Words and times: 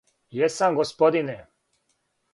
Јесам, 0.37 0.79
господине! 0.79 1.35